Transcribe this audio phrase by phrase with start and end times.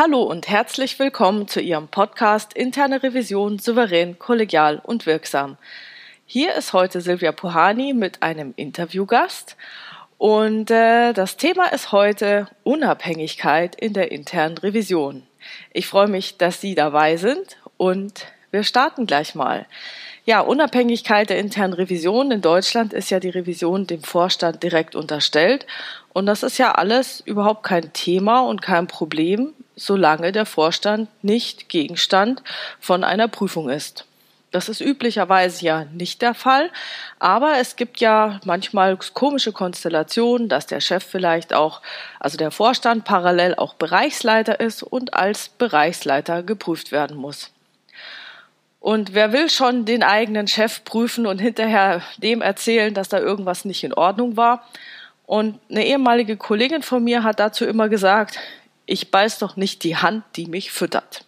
[0.00, 5.56] Hallo und herzlich willkommen zu Ihrem Podcast Interne Revision souverän, kollegial und wirksam.
[6.24, 9.56] Hier ist heute Silvia Puhani mit einem Interviewgast
[10.16, 15.26] und äh, das Thema ist heute Unabhängigkeit in der internen Revision.
[15.72, 19.66] Ich freue mich, dass Sie dabei sind und wir starten gleich mal.
[20.24, 25.66] Ja, Unabhängigkeit der internen Revision in Deutschland ist ja die Revision dem Vorstand direkt unterstellt.
[26.12, 31.68] Und das ist ja alles überhaupt kein Thema und kein Problem, solange der Vorstand nicht
[31.68, 32.42] Gegenstand
[32.80, 34.04] von einer Prüfung ist.
[34.50, 36.70] Das ist üblicherweise ja nicht der Fall,
[37.18, 41.82] aber es gibt ja manchmal komische Konstellationen, dass der Chef vielleicht auch,
[42.18, 47.50] also der Vorstand parallel auch Bereichsleiter ist und als Bereichsleiter geprüft werden muss.
[48.80, 53.66] Und wer will schon den eigenen Chef prüfen und hinterher dem erzählen, dass da irgendwas
[53.66, 54.64] nicht in Ordnung war?
[55.26, 58.38] Und eine ehemalige Kollegin von mir hat dazu immer gesagt,
[58.88, 61.24] ich beiß doch nicht die Hand, die mich füttert.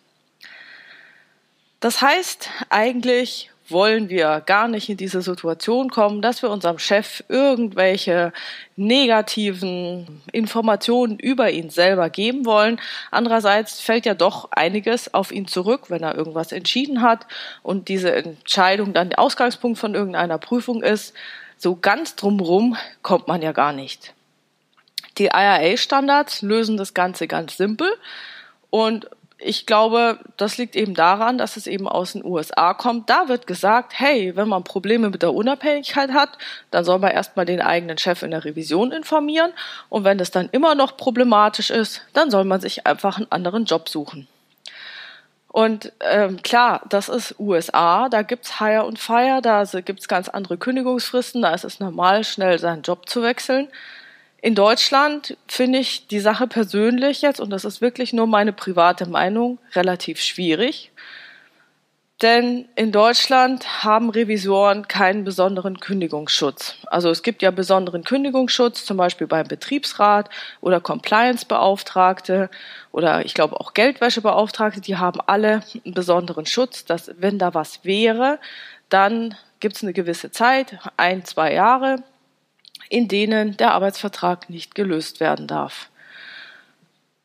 [1.81, 7.23] Das heißt, eigentlich wollen wir gar nicht in diese Situation kommen, dass wir unserem Chef
[7.29, 8.33] irgendwelche
[8.77, 12.81] negativen Informationen über ihn selber geben wollen.
[13.11, 17.27] Andererseits fällt ja doch einiges auf ihn zurück, wenn er irgendwas entschieden hat
[17.63, 21.15] und diese Entscheidung dann der Ausgangspunkt von irgendeiner Prüfung ist.
[21.57, 24.15] So ganz drumrum kommt man ja gar nicht.
[25.21, 27.93] Die IRA-Standards lösen das Ganze ganz simpel
[28.71, 29.09] und
[29.43, 33.09] ich glaube, das liegt eben daran, dass es eben aus den USA kommt.
[33.09, 36.31] Da wird gesagt, hey, wenn man Probleme mit der Unabhängigkeit hat,
[36.71, 39.53] dann soll man erstmal den eigenen Chef in der Revision informieren.
[39.89, 43.65] Und wenn es dann immer noch problematisch ist, dann soll man sich einfach einen anderen
[43.65, 44.27] Job suchen.
[45.49, 50.59] Und ähm, klar, das ist USA, da gibt's Hire und Fire, da gibt's ganz andere
[50.59, 53.69] Kündigungsfristen, da ist es normal, schnell seinen Job zu wechseln.
[54.43, 59.07] In Deutschland finde ich die Sache persönlich jetzt, und das ist wirklich nur meine private
[59.09, 60.93] Meinung, relativ schwierig.
[62.23, 66.75] Denn in Deutschland haben Revisoren keinen besonderen Kündigungsschutz.
[66.87, 70.29] Also es gibt ja besonderen Kündigungsschutz, zum Beispiel beim Betriebsrat
[70.61, 72.51] oder Compliance-Beauftragte
[72.93, 77.85] oder ich glaube auch Geldwäschebeauftragte, die haben alle einen besonderen Schutz, dass wenn da was
[77.85, 78.39] wäre,
[78.91, 82.03] dann gibt es eine gewisse Zeit, ein, zwei Jahre,
[82.91, 85.89] in denen der Arbeitsvertrag nicht gelöst werden darf.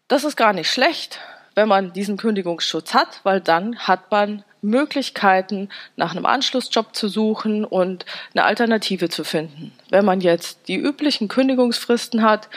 [0.08, 1.20] Das ist gar nicht schlecht,
[1.56, 7.66] wenn man diesen Kündigungsschutz hat, weil dann hat man Möglichkeiten, nach einem Anschlussjob zu suchen
[7.66, 9.74] und eine Alternative zu finden.
[9.90, 12.50] Wenn man jetzt die üblichen Kündigungsfristen hat,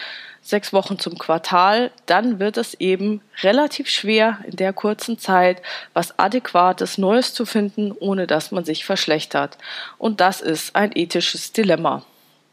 [0.43, 5.63] sechs Wochen zum Quartal, dann wird es eben relativ schwer, in der kurzen Zeit
[5.95, 9.57] was Adäquates Neues zu finden, ohne dass man sich verschlechtert.
[9.97, 12.05] Und das ist ein ethisches Dilemma.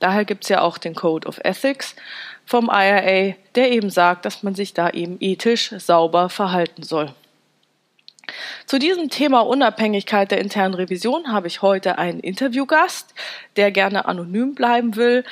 [0.06, 1.96] Daher gibt es ja auch den Code of Ethics
[2.46, 7.12] vom IRA, der eben sagt, dass man sich da eben ethisch sauber verhalten soll.
[8.68, 13.16] Zu diesem Thema Unabhängigkeit der internen Revision habe ich heute einen Interviewgast,
[13.56, 15.24] der gerne anonym bleiben will.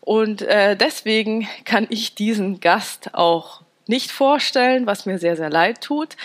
[0.00, 5.82] Und äh, deswegen kann ich diesen Gast auch nicht vorstellen, was mir sehr, sehr leid
[5.82, 6.16] tut.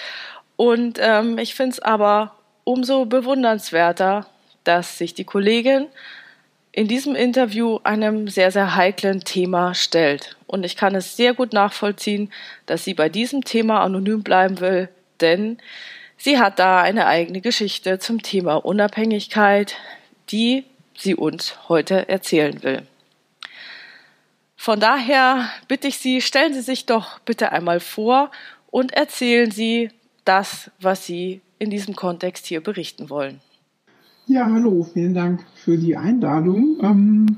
[0.56, 4.28] Und ähm, ich finde es aber umso bewundernswerter,
[4.64, 5.88] dass sich die Kollegin
[6.78, 10.38] in diesem Interview einem sehr, sehr heiklen Thema stellt.
[10.46, 12.32] Und ich kann es sehr gut nachvollziehen,
[12.68, 14.88] dass sie bei diesem Thema anonym bleiben will,
[15.20, 15.58] denn
[16.18, 19.76] sie hat da eine eigene Geschichte zum Thema Unabhängigkeit,
[20.30, 20.66] die
[20.96, 22.84] sie uns heute erzählen will.
[24.56, 28.30] Von daher bitte ich Sie, stellen Sie sich doch bitte einmal vor
[28.70, 29.90] und erzählen Sie
[30.26, 33.42] das, was Sie in diesem Kontext hier berichten wollen.
[34.30, 36.80] Ja, hallo, vielen Dank für die Einladung.
[36.82, 37.38] Ähm,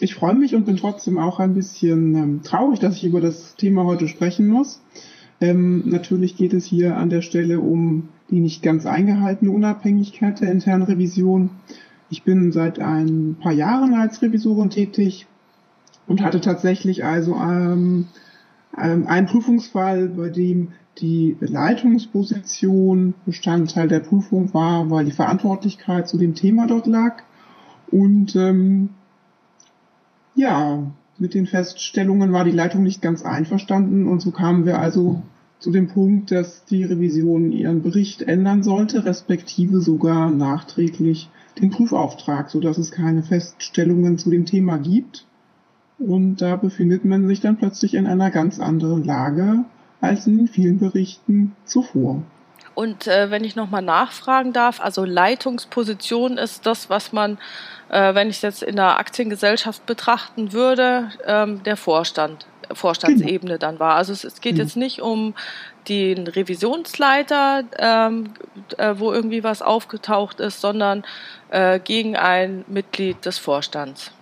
[0.00, 3.54] ich freue mich und bin trotzdem auch ein bisschen ähm, traurig, dass ich über das
[3.54, 4.82] Thema heute sprechen muss.
[5.40, 10.50] Ähm, natürlich geht es hier an der Stelle um die nicht ganz eingehaltene Unabhängigkeit der
[10.50, 11.50] internen Revision.
[12.10, 15.28] Ich bin seit ein paar Jahren als Revisorin tätig
[16.08, 18.08] und hatte tatsächlich also ähm,
[18.76, 26.18] ähm, einen Prüfungsfall, bei dem die Leitungsposition Bestandteil der Prüfung war, weil die Verantwortlichkeit zu
[26.18, 27.22] dem Thema dort lag.
[27.90, 28.90] Und ähm,
[30.34, 35.22] ja, mit den Feststellungen war die Leitung nicht ganz einverstanden und so kamen wir also
[35.58, 41.30] zu dem Punkt, dass die Revision ihren Bericht ändern sollte, respektive sogar nachträglich
[41.60, 45.26] den Prüfauftrag, so dass es keine Feststellungen zu dem Thema gibt.
[45.98, 49.64] Und da befindet man sich dann plötzlich in einer ganz anderen Lage
[50.00, 52.22] als in den vielen Berichten zuvor.
[52.74, 57.38] Und äh, wenn ich nochmal nachfragen darf, also Leitungsposition ist das, was man,
[57.88, 62.46] äh, wenn ich es jetzt in der Aktiengesellschaft betrachten würde, ähm, der Vorstand.
[62.72, 63.58] Vorstandsebene genau.
[63.58, 63.94] dann war.
[63.96, 64.64] Also es, es geht genau.
[64.64, 65.34] jetzt nicht um
[65.88, 68.30] den Revisionsleiter, ähm,
[68.78, 71.04] äh, wo irgendwie was aufgetaucht ist, sondern
[71.50, 74.12] äh, gegen ein Mitglied des Vorstands.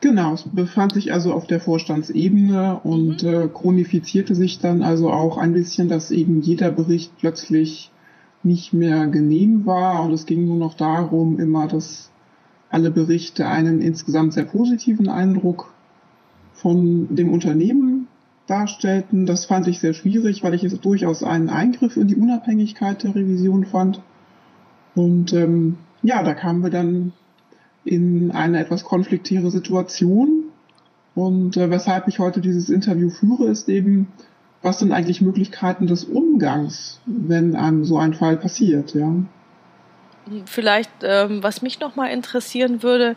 [0.00, 3.28] Genau, es befand sich also auf der Vorstandsebene und mhm.
[3.28, 7.90] äh, chronifizierte sich dann also auch ein bisschen, dass eben jeder Bericht plötzlich
[8.42, 12.10] nicht mehr genehm war und es ging nur noch darum, immer, dass
[12.70, 15.74] alle Berichte einen insgesamt sehr positiven Eindruck
[16.54, 18.08] von dem Unternehmen
[18.46, 19.26] darstellten.
[19.26, 23.14] Das fand ich sehr schwierig, weil ich es durchaus einen Eingriff in die Unabhängigkeit der
[23.14, 24.00] Revision fand.
[24.94, 27.12] Und ähm, ja, da kamen wir dann
[27.84, 30.44] in eine etwas konfliktäre Situation.
[31.14, 34.12] Und äh, weshalb ich heute dieses Interview führe, ist eben,
[34.62, 39.12] was sind eigentlich Möglichkeiten des Umgangs, wenn einem so ein Fall passiert, ja.
[40.44, 43.16] Vielleicht, ähm, was mich nochmal interessieren würde,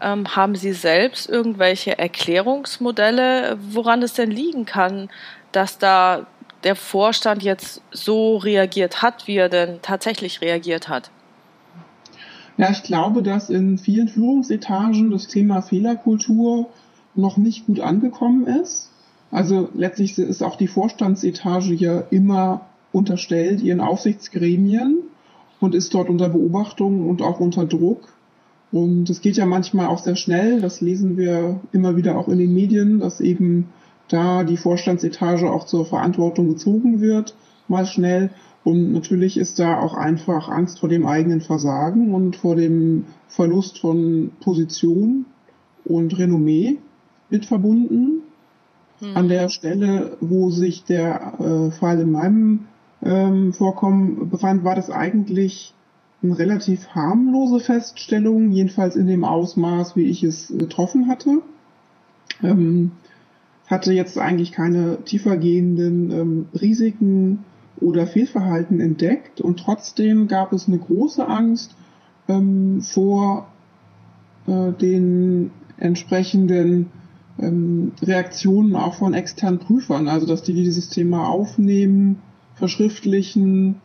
[0.00, 5.10] ähm, haben Sie selbst irgendwelche Erklärungsmodelle, woran es denn liegen kann,
[5.52, 6.26] dass da
[6.64, 11.10] der Vorstand jetzt so reagiert hat, wie er denn tatsächlich reagiert hat?
[12.60, 16.68] Ja, ich glaube, dass in vielen Führungsetagen das Thema Fehlerkultur
[17.14, 18.90] noch nicht gut angekommen ist.
[19.30, 24.98] Also letztlich ist auch die Vorstandsetage ja immer unterstellt ihren Aufsichtsgremien
[25.58, 28.12] und ist dort unter Beobachtung und auch unter Druck.
[28.72, 32.36] Und es geht ja manchmal auch sehr schnell, das lesen wir immer wieder auch in
[32.36, 33.70] den Medien, dass eben
[34.08, 37.34] da die Vorstandsetage auch zur Verantwortung gezogen wird,
[37.68, 38.28] mal schnell.
[38.62, 43.78] Und natürlich ist da auch einfach Angst vor dem eigenen Versagen und vor dem Verlust
[43.78, 45.24] von Position
[45.84, 46.78] und Renommee
[47.30, 48.22] mit verbunden.
[48.98, 49.16] Hm.
[49.16, 52.66] An der Stelle, wo sich der äh, Fall in meinem
[53.02, 55.72] ähm, Vorkommen befand, war das eigentlich
[56.22, 61.40] eine relativ harmlose Feststellung, jedenfalls in dem Ausmaß, wie ich es getroffen hatte.
[62.42, 62.92] Ähm,
[63.68, 67.44] hatte jetzt eigentlich keine tiefergehenden ähm, Risiken
[67.80, 71.74] oder Fehlverhalten entdeckt und trotzdem gab es eine große Angst
[72.28, 73.48] ähm, vor
[74.46, 76.90] äh, den entsprechenden
[77.38, 82.20] ähm, Reaktionen auch von externen Prüfern, also dass die dieses Thema aufnehmen,
[82.54, 83.76] verschriftlichen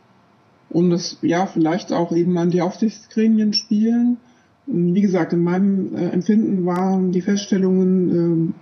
[0.68, 4.18] und das ja vielleicht auch eben an die Aufsichtsgremien spielen.
[4.66, 8.54] Wie gesagt, in meinem äh, Empfinden waren die Feststellungen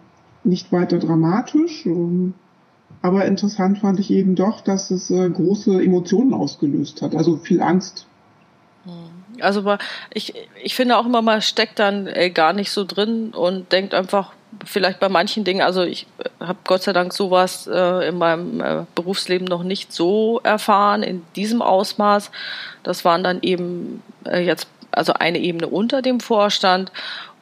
[0.44, 1.86] äh, nicht weiter dramatisch.
[1.86, 2.34] Ähm,
[3.04, 7.60] aber interessant fand ich eben doch, dass es äh, große Emotionen ausgelöst hat, also viel
[7.60, 8.06] Angst.
[8.84, 9.42] Hm.
[9.42, 9.76] Also
[10.14, 13.92] ich, ich finde auch immer, man steckt dann ey, gar nicht so drin und denkt
[13.92, 14.32] einfach,
[14.64, 18.62] vielleicht bei manchen Dingen, also ich äh, habe Gott sei Dank sowas äh, in meinem
[18.62, 22.30] äh, Berufsleben noch nicht so erfahren, in diesem Ausmaß.
[22.84, 26.90] Das waren dann eben äh, jetzt, also eine Ebene unter dem Vorstand.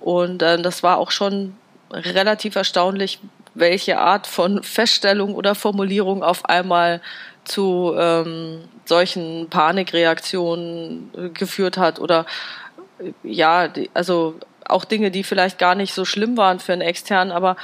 [0.01, 1.55] Und äh, das war auch schon
[1.93, 3.21] relativ erstaunlich,
[3.55, 7.01] welche Art von Feststellung oder Formulierung auf einmal
[7.45, 12.27] zu ähm, solchen Panikreaktionen geführt hat oder
[12.99, 17.33] äh, ja, also auch Dinge, die vielleicht gar nicht so schlimm waren für einen externen,
[17.33, 17.57] aber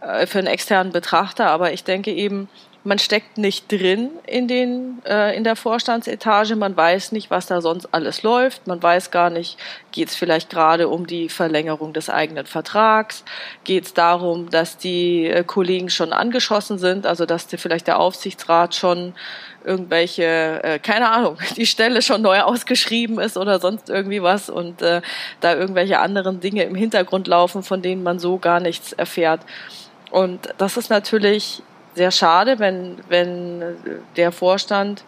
[0.00, 2.48] äh, für einen externen Betrachter, aber ich denke eben,
[2.84, 7.62] man steckt nicht drin in den äh, in der Vorstandsetage, man weiß nicht, was da
[7.62, 9.58] sonst alles läuft, man weiß gar nicht,
[9.90, 13.24] geht es vielleicht gerade um die Verlängerung des eigenen Vertrags,
[13.64, 17.98] geht es darum, dass die äh, Kollegen schon angeschossen sind, also dass die, vielleicht der
[17.98, 19.14] Aufsichtsrat schon
[19.64, 24.82] irgendwelche, äh, keine Ahnung, die Stelle schon neu ausgeschrieben ist oder sonst irgendwie was und
[24.82, 25.00] äh,
[25.40, 29.40] da irgendwelche anderen Dinge im Hintergrund laufen, von denen man so gar nichts erfährt.
[30.10, 31.62] Und das ist natürlich
[31.94, 33.76] sehr schade, wenn, wenn
[34.16, 35.04] der Vorstand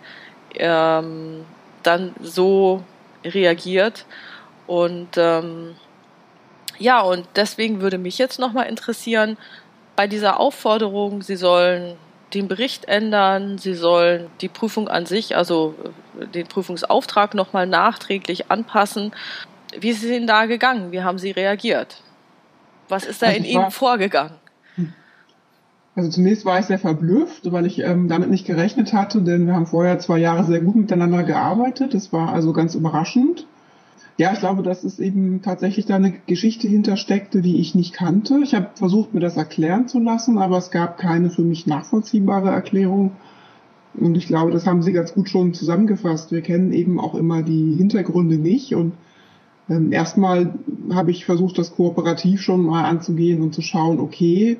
[0.54, 1.44] ähm,
[1.82, 2.82] dann so
[3.24, 4.06] reagiert.
[4.66, 5.76] Und ähm,
[6.78, 9.36] ja, und deswegen würde mich jetzt nochmal interessieren,
[9.94, 11.96] bei dieser Aufforderung, Sie sollen
[12.34, 15.74] den Bericht ändern, Sie sollen die Prüfung an sich, also
[16.34, 19.12] den Prüfungsauftrag nochmal nachträglich anpassen.
[19.78, 20.92] Wie ist es Ihnen da gegangen?
[20.92, 22.02] Wie haben Sie reagiert?
[22.88, 24.38] Was ist da also in Ihnen vorgegangen?
[25.96, 29.54] Also zunächst war ich sehr verblüfft, weil ich ähm, damit nicht gerechnet hatte, denn wir
[29.54, 31.94] haben vorher zwei Jahre sehr gut miteinander gearbeitet.
[31.94, 33.46] Das war also ganz überraschend.
[34.18, 38.40] Ja, ich glaube, dass es eben tatsächlich da eine Geschichte hintersteckte, die ich nicht kannte.
[38.42, 42.50] Ich habe versucht, mir das erklären zu lassen, aber es gab keine für mich nachvollziehbare
[42.50, 43.12] Erklärung.
[43.94, 46.30] Und ich glaube, das haben Sie ganz gut schon zusammengefasst.
[46.30, 48.74] Wir kennen eben auch immer die Hintergründe nicht.
[48.74, 48.92] Und
[49.70, 50.54] ähm, erstmal
[50.92, 54.58] habe ich versucht, das kooperativ schon mal anzugehen und zu schauen, okay,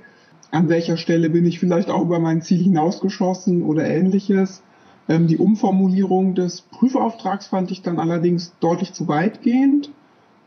[0.51, 4.63] an welcher Stelle bin ich vielleicht auch über mein Ziel hinausgeschossen oder ähnliches.
[5.09, 9.91] Ähm, die Umformulierung des Prüfauftrags fand ich dann allerdings deutlich zu weitgehend.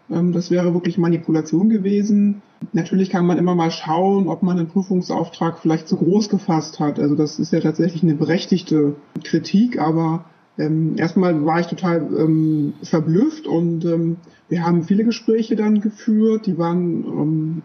[0.09, 2.41] Ähm, das wäre wirklich Manipulation gewesen.
[2.73, 6.99] Natürlich kann man immer mal schauen, ob man einen Prüfungsauftrag vielleicht zu groß gefasst hat.
[6.99, 10.25] Also das ist ja tatsächlich eine berechtigte Kritik, aber
[10.57, 14.17] ähm, erstmal war ich total ähm, verblüfft und ähm,
[14.49, 17.61] wir haben viele Gespräche dann geführt, die waren ähm,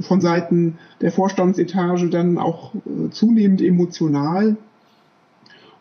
[0.00, 4.56] von Seiten der Vorstandsetage dann auch äh, zunehmend emotional.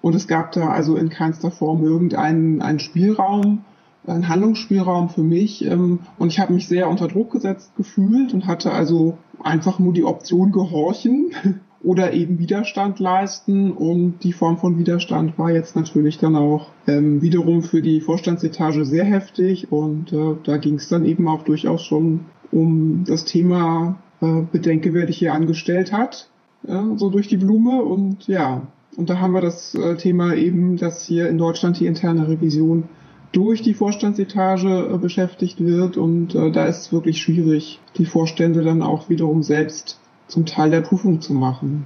[0.02, 3.66] Und es gab da also in keinster Form irgendeinen einen Spielraum,
[4.08, 5.66] einen Handlungsspielraum für mich.
[5.66, 9.94] Ähm, und ich habe mich sehr unter Druck gesetzt gefühlt und hatte also einfach nur
[9.94, 11.32] die Option gehorchen
[11.84, 13.72] oder eben Widerstand leisten.
[13.72, 18.86] Und die Form von Widerstand war jetzt natürlich dann auch ähm, wiederum für die Vorstandsetage
[18.86, 19.72] sehr heftig.
[19.72, 22.22] Und äh, da ging es dann eben auch durchaus schon
[22.52, 26.30] um das Thema äh, Bedenke, wer dich hier angestellt hat,
[26.68, 27.82] ja, so durch die Blume.
[27.84, 31.88] Und ja, und da haben wir das äh, Thema eben, dass hier in Deutschland die
[31.88, 32.90] interne Revision
[33.32, 35.98] durch die Vorstandsetage äh, beschäftigt wird.
[35.98, 40.72] Und äh, da ist es wirklich schwierig, die Vorstände dann auch wiederum selbst zum Teil
[40.72, 41.86] der Prüfung zu machen.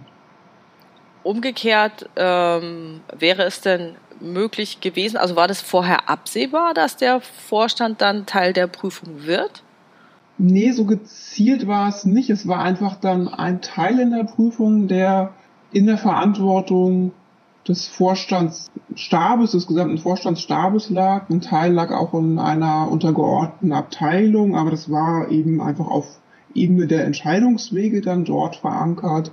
[1.24, 8.02] Umgekehrt ähm, wäre es denn möglich gewesen, also war das vorher absehbar, dass der Vorstand
[8.02, 9.63] dann Teil der Prüfung wird?
[10.38, 12.30] Nee, so gezielt war es nicht.
[12.30, 15.32] Es war einfach dann ein Teil in der Prüfung, der
[15.72, 17.12] in der Verantwortung
[17.68, 21.30] des Vorstandsstabes, des gesamten Vorstandsstabes lag.
[21.30, 26.20] Ein Teil lag auch in einer untergeordneten Abteilung, aber das war eben einfach auf
[26.54, 29.32] Ebene der Entscheidungswege dann dort verankert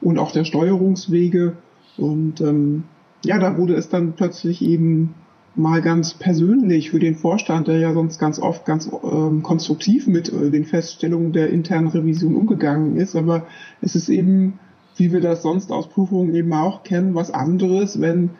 [0.00, 1.56] und auch der Steuerungswege.
[1.96, 2.84] Und ähm,
[3.24, 5.14] ja, da wurde es dann plötzlich eben
[5.56, 10.32] mal ganz persönlich für den Vorstand, der ja sonst ganz oft ganz ähm, konstruktiv mit
[10.32, 13.16] äh, den Feststellungen der internen Revision umgegangen ist.
[13.16, 13.46] Aber
[13.80, 14.58] es ist eben,
[14.96, 18.30] wie wir das sonst aus Prüfungen eben auch kennen, was anderes, wenn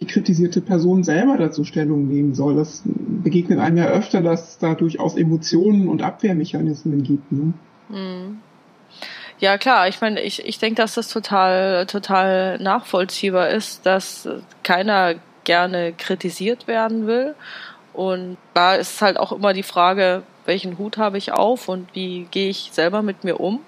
[0.00, 2.56] die kritisierte Person selber dazu Stellung nehmen soll.
[2.56, 7.30] Das begegnet einem ja öfter, dass es da durchaus Emotionen und Abwehrmechanismen gibt.
[7.30, 7.52] Ne?
[7.88, 8.38] Mhm.
[9.38, 9.88] Ja, klar.
[9.88, 14.28] Ich meine, ich, ich denke, dass das total, total nachvollziehbar ist, dass
[14.62, 17.34] keiner gerne kritisiert werden will.
[17.92, 22.26] Und da ist halt auch immer die Frage, welchen Hut habe ich auf und wie
[22.30, 23.60] gehe ich selber mit mir um.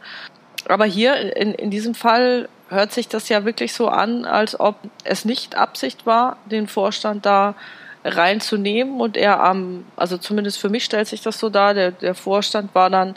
[0.68, 4.76] Aber hier in, in diesem Fall hört sich das ja wirklich so an, als ob
[5.04, 7.54] es nicht Absicht war, den Vorstand da
[8.04, 12.14] reinzunehmen und er am, also zumindest für mich stellt sich das so dar, der, der
[12.14, 13.16] Vorstand war dann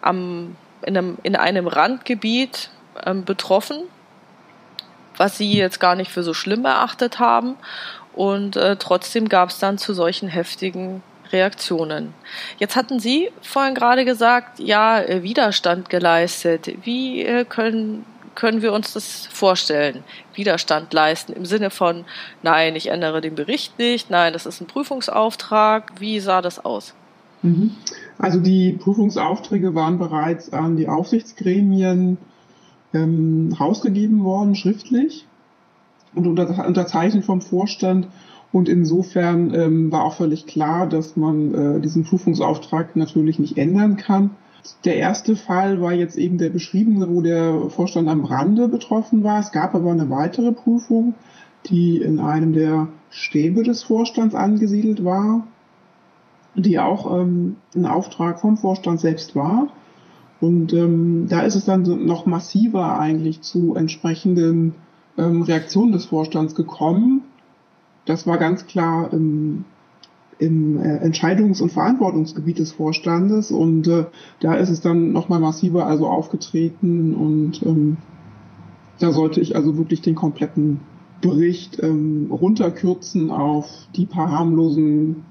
[0.00, 2.70] am, in, einem, in einem Randgebiet
[3.04, 3.82] ähm, betroffen,
[5.16, 7.56] was sie jetzt gar nicht für so schlimm erachtet haben
[8.14, 12.14] und äh, trotzdem gab es dann zu solchen heftigen Reaktionen.
[12.58, 16.70] Jetzt hatten Sie vorhin gerade gesagt, ja, äh, Widerstand geleistet.
[16.84, 18.04] Wie äh, können,
[18.34, 20.02] können wir uns das vorstellen?
[20.34, 22.04] Widerstand leisten im Sinne von,
[22.42, 25.92] nein, ich ändere den Bericht nicht, nein, das ist ein Prüfungsauftrag.
[25.98, 26.94] Wie sah das aus?
[27.42, 27.72] Mhm.
[28.18, 32.18] Also die Prüfungsaufträge waren bereits an die Aufsichtsgremien
[33.02, 35.26] ähm, rausgegeben worden, schriftlich
[36.14, 38.08] und unterzeichnet vom Vorstand.
[38.52, 43.96] Und insofern ähm, war auch völlig klar, dass man äh, diesen Prüfungsauftrag natürlich nicht ändern
[43.96, 44.30] kann.
[44.84, 49.40] Der erste Fall war jetzt eben der beschriebene, wo der Vorstand am Rande betroffen war.
[49.40, 51.14] Es gab aber eine weitere Prüfung,
[51.66, 55.46] die in einem der Stäbe des Vorstands angesiedelt war,
[56.54, 59.68] die auch ähm, ein Auftrag vom Vorstand selbst war.
[60.40, 64.74] Und ähm, da ist es dann noch massiver eigentlich zu entsprechenden
[65.16, 67.22] ähm, Reaktion des Vorstands gekommen.
[68.04, 69.64] Das war ganz klar im,
[70.38, 74.04] im äh, Entscheidungs- und Verantwortungsgebiet des Vorstandes und äh,
[74.40, 77.96] da ist es dann nochmal massiver also aufgetreten und ähm,
[78.98, 80.80] da sollte ich also wirklich den kompletten
[81.20, 85.24] Bericht ähm, runterkürzen auf die paar harmlosen,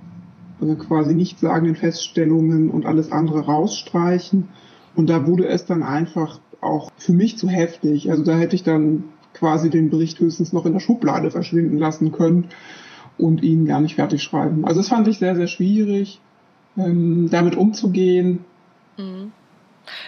[0.59, 4.49] also quasi nichtssagenden Feststellungen und alles andere rausstreichen.
[4.95, 8.09] Und da wurde es dann einfach auch für mich zu heftig.
[8.09, 12.11] Also da hätte ich dann quasi den Bericht höchstens noch in der Schublade verschwinden lassen
[12.11, 12.49] können
[13.17, 14.65] und ihn gar nicht fertig schreiben.
[14.65, 16.19] Also das fand ich sehr, sehr schwierig,
[16.77, 18.45] ähm, damit umzugehen.
[18.97, 19.31] Mhm.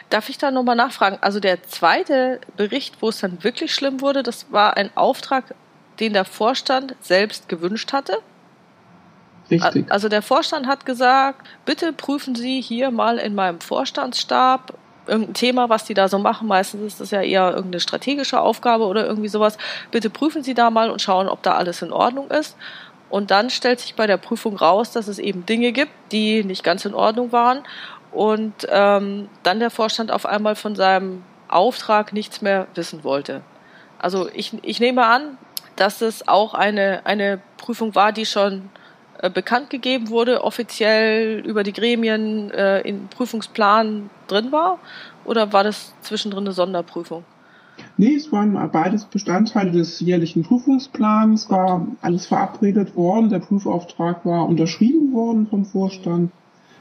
[0.10, 1.17] Darf ich da nochmal nachfragen?
[1.22, 5.53] Also der zweite Bericht, wo es dann wirklich schlimm wurde, das war ein Auftrag,
[6.00, 8.17] den der Vorstand selbst gewünscht hatte?
[9.49, 9.91] Richtig.
[9.91, 14.73] Also der Vorstand hat gesagt, bitte prüfen Sie hier mal in meinem Vorstandsstab
[15.07, 16.47] irgendein Thema, was die da so machen.
[16.47, 19.57] Meistens ist das ja eher irgendeine strategische Aufgabe oder irgendwie sowas.
[19.91, 22.57] Bitte prüfen Sie da mal und schauen, ob da alles in Ordnung ist.
[23.09, 26.63] Und dann stellt sich bei der Prüfung raus, dass es eben Dinge gibt, die nicht
[26.63, 27.63] ganz in Ordnung waren.
[28.11, 33.41] Und ähm, dann der Vorstand auf einmal von seinem Auftrag nichts mehr wissen wollte.
[33.99, 35.37] Also ich, ich nehme an,
[35.75, 38.69] dass es auch eine, eine Prüfung war, die schon
[39.19, 44.79] äh, bekannt gegeben wurde, offiziell über die Gremien äh, in Prüfungsplan drin war?
[45.25, 47.24] Oder war das zwischendrin eine Sonderprüfung?
[47.97, 54.47] Nee, es waren beides Bestandteile des jährlichen Prüfungsplans, war alles verabredet worden, der Prüfauftrag war
[54.47, 56.31] unterschrieben worden vom Vorstand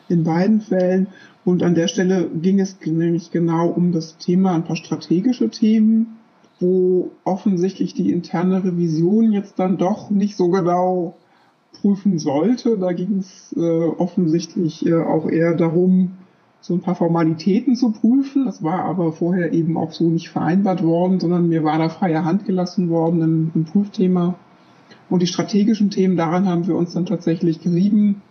[0.08, 1.08] in beiden Fällen.
[1.44, 6.18] Und an der Stelle ging es nämlich genau um das Thema, ein paar strategische Themen,
[6.60, 11.16] wo offensichtlich die interne Revision jetzt dann doch nicht so genau
[11.80, 12.76] prüfen sollte.
[12.78, 16.12] Da ging es äh, offensichtlich äh, auch eher darum,
[16.60, 18.44] so ein paar Formalitäten zu prüfen.
[18.44, 22.24] Das war aber vorher eben auch so nicht vereinbart worden, sondern mir war da freie
[22.24, 24.34] Hand gelassen worden im, im Prüfthema.
[25.08, 28.22] Und die strategischen Themen, daran haben wir uns dann tatsächlich gerieben.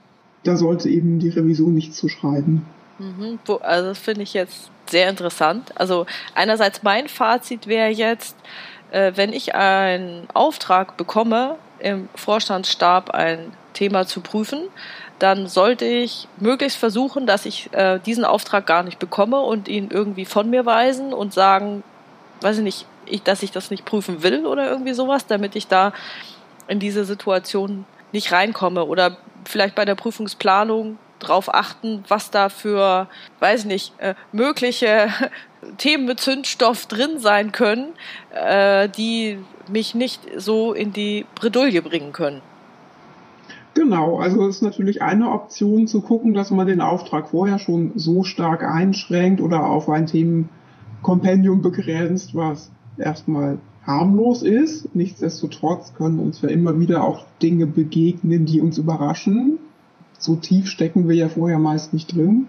[0.44, 2.66] Da sollte eben die Revision nichts zu schreiben.
[3.00, 5.72] Mhm, also das finde ich jetzt sehr interessant.
[5.76, 8.36] Also einerseits mein Fazit wäre jetzt,
[8.92, 14.62] äh, wenn ich einen Auftrag bekomme, im Vorstandsstab ein Thema zu prüfen,
[15.20, 19.90] dann sollte ich möglichst versuchen, dass ich äh, diesen Auftrag gar nicht bekomme und ihn
[19.92, 21.84] irgendwie von mir weisen und sagen,
[22.42, 25.68] weiß ich nicht, ich, dass ich das nicht prüfen will oder irgendwie sowas, damit ich
[25.68, 25.94] da
[26.68, 33.08] in diese Situation nicht reinkomme oder vielleicht bei der Prüfungsplanung drauf achten, was da für,
[33.40, 35.10] weiß ich nicht, äh, mögliche
[35.78, 37.88] Themen mit Zündstoff drin sein können,
[38.34, 39.38] äh, die
[39.70, 42.42] mich nicht so in die Bredouille bringen können.
[43.76, 48.24] Genau, also ist natürlich eine Option zu gucken, dass man den Auftrag vorher schon so
[48.24, 54.96] stark einschränkt oder auf ein Themenkompendium begrenzt, was erstmal harmlos ist.
[54.96, 59.60] Nichtsdestotrotz können uns ja immer wieder auch Dinge begegnen, die uns überraschen.
[60.18, 62.48] So tief stecken wir ja vorher meist nicht drin.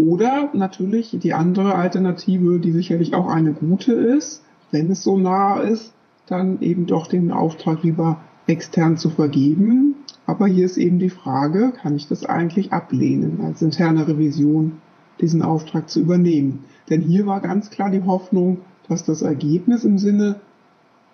[0.00, 5.60] Oder natürlich die andere Alternative, die sicherlich auch eine gute ist, wenn es so nah
[5.60, 5.92] ist,
[6.26, 9.96] dann eben doch den Auftrag lieber extern zu vergeben,
[10.26, 14.80] aber hier ist eben die Frage, kann ich das eigentlich ablehnen, als interne Revision
[15.20, 16.64] diesen Auftrag zu übernehmen?
[16.88, 20.40] Denn hier war ganz klar die Hoffnung, dass das Ergebnis im Sinne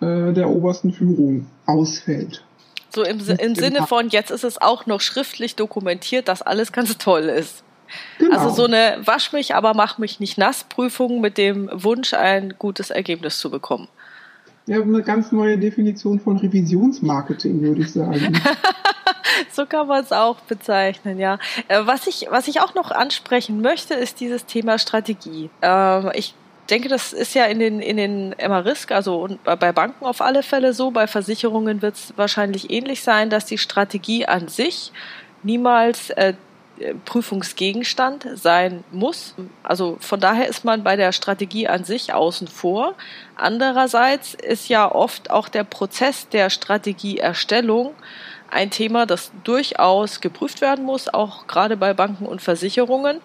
[0.01, 2.45] äh, der obersten Führung ausfällt.
[2.89, 6.97] So im, im Sinne von, jetzt ist es auch noch schriftlich dokumentiert, dass alles ganz
[6.97, 7.63] toll ist.
[8.19, 8.37] Genau.
[8.37, 12.55] Also so eine Wasch mich, aber mach mich nicht nass Prüfung mit dem Wunsch, ein
[12.57, 13.87] gutes Ergebnis zu bekommen.
[14.65, 18.33] Ja, eine ganz neue Definition von Revisionsmarketing, würde ich sagen.
[19.51, 21.39] so kann man es auch bezeichnen, ja.
[21.69, 25.49] Äh, was ich, was ich auch noch ansprechen möchte, ist dieses Thema Strategie.
[25.61, 26.33] Ähm, ich
[26.69, 30.73] denke, das ist ja in den, in den MA-Risk, also bei Banken auf alle Fälle
[30.73, 34.91] so, bei Versicherungen wird es wahrscheinlich ähnlich sein, dass die Strategie an sich
[35.43, 36.33] niemals äh,
[37.05, 39.35] Prüfungsgegenstand sein muss.
[39.63, 42.95] Also von daher ist man bei der Strategie an sich außen vor.
[43.35, 47.93] Andererseits ist ja oft auch der Prozess der Strategieerstellung
[48.49, 53.19] ein Thema, das durchaus geprüft werden muss, auch gerade bei Banken und Versicherungen.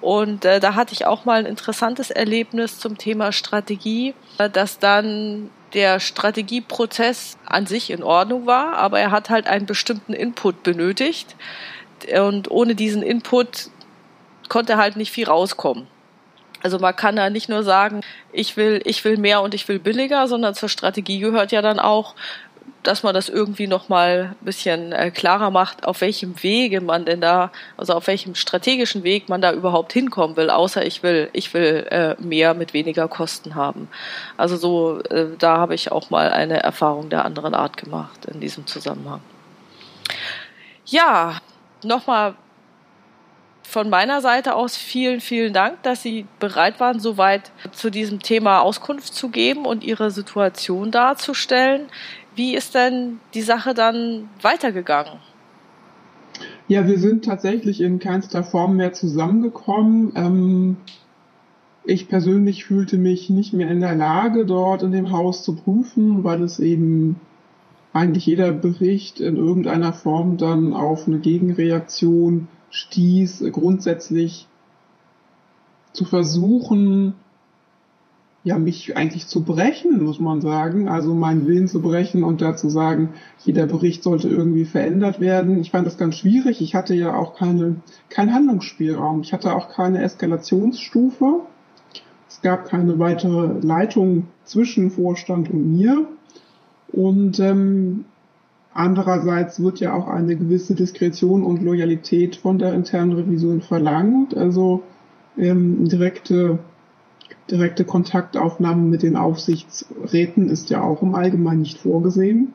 [0.00, 4.14] Und äh, da hatte ich auch mal ein interessantes Erlebnis zum Thema Strategie,
[4.52, 10.12] dass dann der Strategieprozess an sich in Ordnung war, aber er hat halt einen bestimmten
[10.12, 11.34] Input benötigt
[12.18, 13.70] und ohne diesen Input
[14.48, 15.86] konnte halt nicht viel rauskommen.
[16.62, 18.00] Also man kann da nicht nur sagen,
[18.32, 21.78] ich will, ich will mehr und ich will billiger, sondern zur Strategie gehört ja dann
[21.78, 22.14] auch,
[22.82, 27.20] dass man das irgendwie nochmal ein bisschen äh, klarer macht, auf welchem Wege man denn
[27.20, 31.52] da, also auf welchem strategischen Weg man da überhaupt hinkommen will, außer ich will, ich
[31.52, 33.88] will äh, mehr mit weniger Kosten haben.
[34.36, 38.40] Also so, äh, da habe ich auch mal eine Erfahrung der anderen Art gemacht in
[38.40, 39.20] diesem Zusammenhang.
[40.84, 41.40] Ja,
[41.86, 42.34] nochmal
[43.62, 48.60] von meiner Seite aus vielen, vielen Dank, dass Sie bereit waren, soweit zu diesem Thema
[48.60, 51.86] Auskunft zu geben und Ihre Situation darzustellen.
[52.36, 55.18] Wie ist denn die Sache dann weitergegangen?
[56.68, 60.12] Ja, wir sind tatsächlich in keinster Form mehr zusammengekommen.
[60.14, 60.76] Ähm,
[61.84, 66.24] ich persönlich fühlte mich nicht mehr in der Lage, dort in dem Haus zu prüfen,
[66.24, 67.20] weil es eben
[67.96, 74.46] eigentlich jeder Bericht in irgendeiner Form dann auf eine Gegenreaktion stieß, grundsätzlich
[75.92, 77.14] zu versuchen,
[78.46, 80.88] ja, mich eigentlich zu brechen, muss man sagen.
[80.88, 85.58] Also meinen Willen zu brechen und dazu sagen, jeder Bericht sollte irgendwie verändert werden.
[85.58, 86.60] Ich fand das ganz schwierig.
[86.60, 87.76] Ich hatte ja auch keine,
[88.08, 89.22] keinen Handlungsspielraum.
[89.22, 91.40] Ich hatte auch keine Eskalationsstufe.
[92.28, 96.06] Es gab keine weitere Leitung zwischen Vorstand und mir.
[96.92, 98.04] Und ähm,
[98.72, 104.36] andererseits wird ja auch eine gewisse Diskretion und Loyalität von der internen Revision verlangt.
[104.36, 104.82] Also
[105.36, 106.58] ähm, direkte,
[107.50, 112.52] direkte Kontaktaufnahme mit den Aufsichtsräten ist ja auch im Allgemeinen nicht vorgesehen.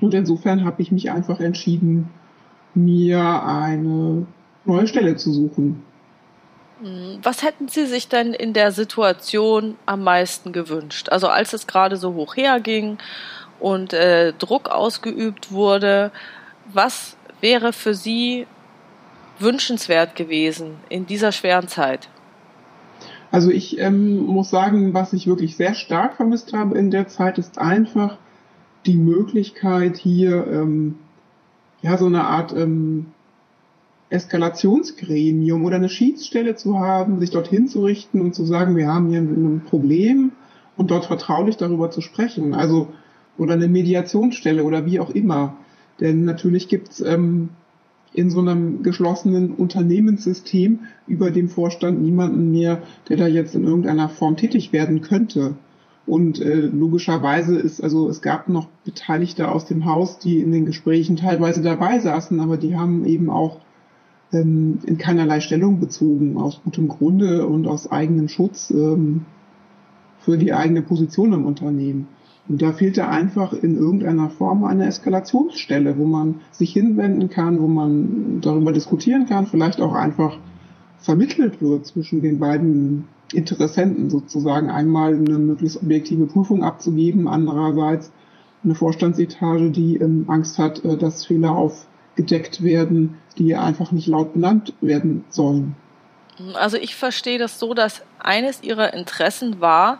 [0.00, 2.10] Und insofern habe ich mich einfach entschieden,
[2.74, 4.26] mir eine
[4.64, 5.82] neue Stelle zu suchen.
[6.82, 11.08] Hm, was hätten Sie sich denn in der Situation am meisten gewünscht?
[11.08, 12.98] Also als es gerade so hoch herging
[13.58, 16.10] und äh, Druck ausgeübt wurde,
[16.72, 18.46] was wäre für Sie
[19.38, 22.08] wünschenswert gewesen in dieser schweren Zeit?
[23.30, 27.38] Also ich ähm, muss sagen, was ich wirklich sehr stark vermisst habe in der Zeit,
[27.38, 28.16] ist einfach
[28.86, 30.96] die Möglichkeit hier ähm,
[31.82, 33.12] ja so eine Art ähm,
[34.10, 39.08] Eskalationsgremium oder eine Schiedsstelle zu haben, sich dorthin zu richten und zu sagen, wir haben
[39.08, 40.32] hier ein Problem
[40.76, 42.54] und dort vertraulich darüber zu sprechen.
[42.54, 42.88] Also
[43.38, 45.56] oder eine Mediationsstelle oder wie auch immer.
[46.00, 47.50] Denn natürlich gibt's ähm,
[48.12, 54.08] in so einem geschlossenen Unternehmenssystem über dem Vorstand niemanden mehr, der da jetzt in irgendeiner
[54.08, 55.54] Form tätig werden könnte.
[56.06, 60.64] Und äh, logischerweise ist, also es gab noch Beteiligte aus dem Haus, die in den
[60.64, 63.60] Gesprächen teilweise dabei saßen, aber die haben eben auch
[64.32, 69.26] ähm, in keinerlei Stellung bezogen, aus gutem Grunde und aus eigenem Schutz ähm,
[70.18, 72.08] für die eigene Position im Unternehmen.
[72.48, 77.66] Und da fehlte einfach in irgendeiner Form eine Eskalationsstelle, wo man sich hinwenden kann, wo
[77.66, 80.38] man darüber diskutieren kann, vielleicht auch einfach
[80.98, 84.70] vermittelt wird zwischen den beiden Interessenten sozusagen.
[84.70, 88.12] Einmal eine möglichst objektive Prüfung abzugeben, andererseits
[88.62, 91.56] eine Vorstandsetage, die ähm, Angst hat, äh, dass Fehler
[92.16, 95.76] aufgedeckt werden, die einfach nicht laut benannt werden sollen.
[96.54, 99.98] Also ich verstehe das so, dass eines ihrer Interessen war,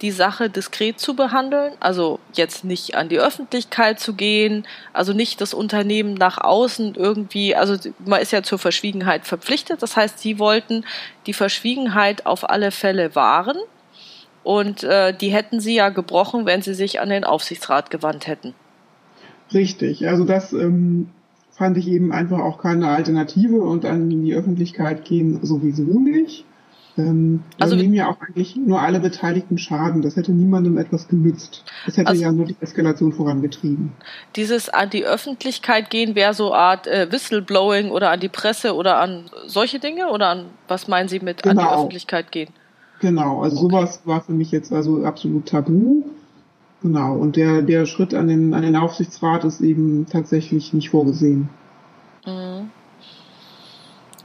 [0.00, 5.40] die Sache diskret zu behandeln, also jetzt nicht an die Öffentlichkeit zu gehen, also nicht
[5.40, 10.38] das Unternehmen nach außen irgendwie, also man ist ja zur Verschwiegenheit verpflichtet, das heißt, sie
[10.38, 10.84] wollten
[11.26, 13.56] die Verschwiegenheit auf alle Fälle wahren
[14.44, 18.54] und äh, die hätten sie ja gebrochen, wenn sie sich an den Aufsichtsrat gewandt hätten.
[19.52, 21.08] Richtig, also das ähm,
[21.58, 26.44] fand ich eben einfach auch keine Alternative und an die Öffentlichkeit gehen sowieso nicht.
[26.96, 30.02] Ähm, also nehmen ja auch eigentlich nur alle Beteiligten Schaden.
[30.02, 31.64] Das hätte niemandem etwas genützt.
[31.84, 33.92] Das hätte also, ja nur die Eskalation vorangetrieben.
[34.36, 39.00] Dieses an die Öffentlichkeit gehen wäre so Art äh, Whistleblowing oder an die Presse oder
[39.00, 41.50] an solche Dinge oder an was meinen Sie mit genau.
[41.50, 41.76] an die genau.
[41.76, 42.50] Öffentlichkeit gehen?
[43.00, 43.74] Genau, also okay.
[43.76, 46.04] sowas war für mich jetzt also absolut tabu.
[46.82, 51.48] Genau, und der, der Schritt an den, an den Aufsichtsrat ist eben tatsächlich nicht vorgesehen.
[52.24, 52.70] Mhm.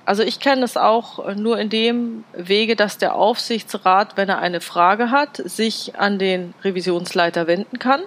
[0.06, 4.60] Also ich kenne es auch nur in dem Wege, dass der Aufsichtsrat, wenn er eine
[4.60, 8.02] Frage hat, sich an den Revisionsleiter wenden kann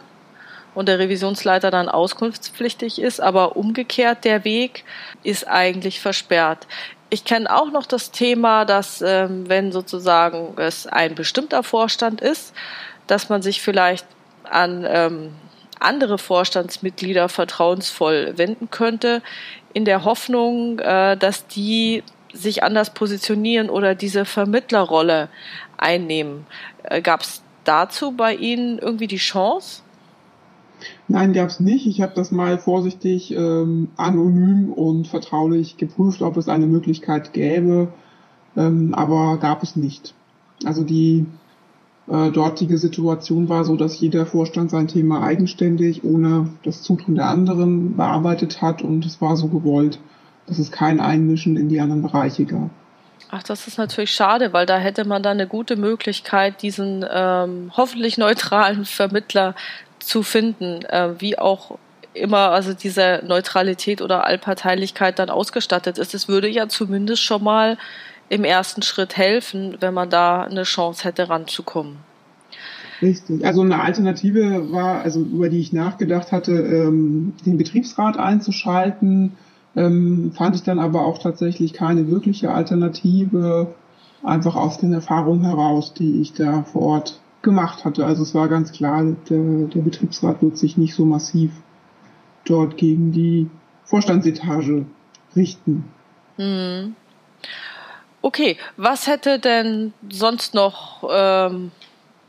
[0.74, 4.84] und der Revisionsleiter dann auskunftspflichtig ist, aber umgekehrt der Weg
[5.22, 6.66] ist eigentlich versperrt.
[7.08, 12.52] Ich kenne auch noch das Thema, dass ähm, wenn sozusagen es ein bestimmter Vorstand ist,
[13.06, 14.06] dass man sich vielleicht
[14.50, 15.30] an ähm,
[15.78, 19.22] andere Vorstandsmitglieder vertrauensvoll wenden könnte,
[19.72, 25.28] in der Hoffnung, äh, dass die sich anders positionieren oder diese Vermittlerrolle
[25.76, 26.46] einnehmen.
[26.84, 29.82] Äh, Gab es dazu bei Ihnen irgendwie die Chance?
[31.08, 31.86] Nein, gab es nicht.
[31.86, 37.88] Ich habe das mal vorsichtig ähm, anonym und vertraulich geprüft, ob es eine Möglichkeit gäbe,
[38.56, 40.14] ähm, aber gab es nicht.
[40.64, 41.26] Also die
[42.08, 47.28] äh, dortige Situation war so, dass jeder Vorstand sein Thema eigenständig, ohne das Zutun der
[47.28, 49.98] anderen bearbeitet hat und es war so gewollt,
[50.46, 52.70] dass es kein Einmischen in die anderen Bereiche gab.
[53.30, 57.72] Ach, das ist natürlich schade, weil da hätte man dann eine gute Möglichkeit, diesen ähm,
[57.76, 59.56] hoffentlich neutralen Vermittler
[59.98, 61.78] zu finden, äh, wie auch
[62.12, 66.14] immer also diese Neutralität oder Allparteilichkeit dann ausgestattet ist.
[66.14, 67.76] Es würde ja zumindest schon mal
[68.28, 71.98] im ersten Schritt helfen, wenn man da eine Chance hätte ranzukommen.
[73.02, 73.44] Richtig.
[73.44, 79.32] Also eine Alternative war, also über die ich nachgedacht hatte, ähm, den Betriebsrat einzuschalten,
[79.76, 83.74] ähm, fand ich dann aber auch tatsächlich keine wirkliche Alternative,
[84.22, 88.06] einfach aus den Erfahrungen heraus, die ich da vor Ort gemacht hatte.
[88.06, 91.52] Also es war ganz klar, der, der Betriebsrat wird sich nicht so massiv
[92.44, 93.48] dort gegen die
[93.84, 94.86] Vorstandsetage
[95.36, 95.84] richten.
[96.38, 96.96] Mhm.
[98.26, 101.70] Okay, was hätte denn sonst noch ähm,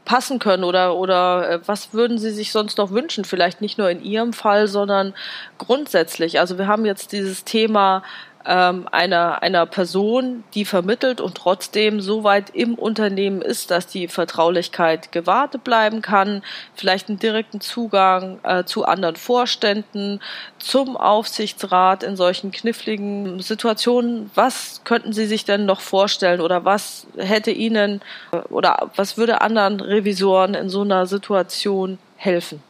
[0.06, 3.26] passen können oder, oder äh, was würden Sie sich sonst noch wünschen?
[3.26, 5.16] Vielleicht nicht nur in Ihrem Fall, sondern
[5.58, 6.40] grundsätzlich.
[6.40, 8.04] Also wir haben jetzt dieses Thema
[8.48, 14.08] ähm, einer, einer Person, die vermittelt und trotzdem so weit im Unternehmen ist, dass die
[14.08, 16.42] Vertraulichkeit gewahrt bleiben kann,
[16.74, 20.22] vielleicht einen direkten Zugang äh, zu anderen Vorständen,
[20.60, 24.32] zum Aufsichtsrat in solchen kniffligen Situationen.
[24.34, 29.42] Was könnten Sie sich denn noch vorstellen oder was hätte Ihnen äh, oder was würde
[29.42, 32.64] anderen Revisoren in so einer Situation helfen?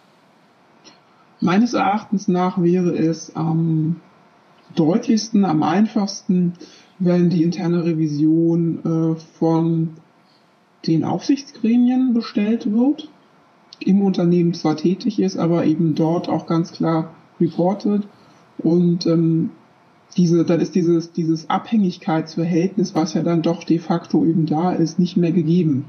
[1.39, 4.01] Meines Erachtens nach wäre es ähm,
[4.79, 6.53] deutlichsten, am einfachsten,
[6.99, 9.89] wenn die interne Revision äh, von
[10.85, 13.09] den Aufsichtsgremien bestellt wird,
[13.79, 18.07] im Unternehmen zwar tätig ist, aber eben dort auch ganz klar reportet
[18.57, 19.51] und ähm,
[20.15, 24.99] diese, dann ist dieses, dieses Abhängigkeitsverhältnis, was ja dann doch de facto eben da ist,
[24.99, 25.85] nicht mehr gegeben.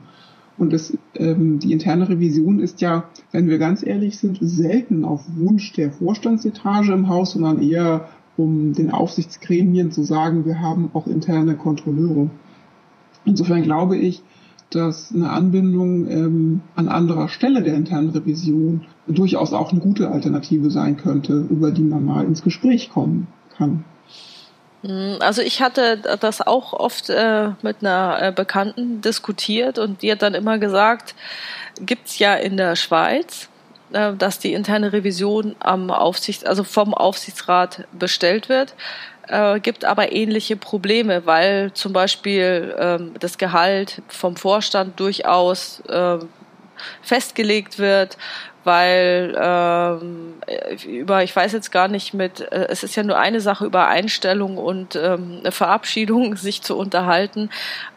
[0.59, 5.25] Und das, ähm, die interne Revision ist ja, wenn wir ganz ehrlich sind, selten auf
[5.37, 11.07] Wunsch der Vorstandsetage im Haus, sondern eher um den Aufsichtsgremien zu sagen, wir haben auch
[11.07, 12.31] interne Kontrolleure.
[13.25, 14.23] Insofern glaube ich,
[14.71, 20.71] dass eine Anbindung ähm, an anderer Stelle der internen Revision durchaus auch eine gute Alternative
[20.71, 23.85] sein könnte, über die man mal ins Gespräch kommen kann.
[24.83, 30.13] Hm, also ich hatte das auch oft äh, mit einer äh, Bekannten diskutiert und die
[30.13, 31.15] hat dann immer gesagt,
[31.81, 33.49] gibt's ja in der Schweiz,
[33.91, 38.75] dass die interne Revision am Aufsicht, also vom Aufsichtsrat bestellt wird,
[39.29, 46.19] äh, gibt aber ähnliche Probleme, weil zum Beispiel ähm, das Gehalt vom Vorstand durchaus äh,
[47.03, 48.17] festgelegt wird,
[48.69, 50.35] weil ähm,
[50.87, 53.89] über, ich weiß jetzt gar nicht mit, äh, es ist ja nur eine Sache über
[53.89, 57.49] Einstellung und ähm, Verabschiedung, sich zu unterhalten.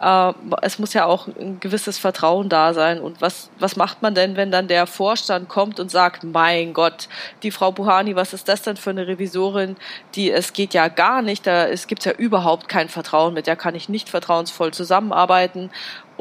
[0.01, 0.31] Äh,
[0.61, 3.01] es muss ja auch ein gewisses Vertrauen da sein.
[3.01, 7.09] Und was, was macht man denn, wenn dann der Vorstand kommt und sagt, mein Gott,
[7.43, 9.75] die Frau Buhani, was ist das denn für eine Revisorin,
[10.15, 13.57] die, es geht ja gar nicht, da, es gibt ja überhaupt kein Vertrauen, mit der
[13.57, 15.69] kann ich nicht vertrauensvoll zusammenarbeiten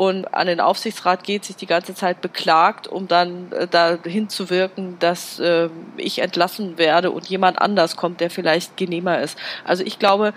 [0.00, 4.48] und an den Aufsichtsrat geht, sich die ganze Zeit beklagt, um dann äh, dahin zu
[4.48, 9.36] wirken, dass äh, ich entlassen werde und jemand anders kommt, der vielleicht genehmer ist.
[9.62, 10.32] Also ich glaube,